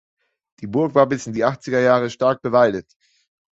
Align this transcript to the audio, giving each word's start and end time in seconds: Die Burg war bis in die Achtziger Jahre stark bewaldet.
Die 0.61 0.65
Burg 0.65 0.95
war 0.95 1.05
bis 1.05 1.27
in 1.27 1.33
die 1.33 1.43
Achtziger 1.43 1.79
Jahre 1.79 2.09
stark 2.09 2.41
bewaldet. 2.41 2.91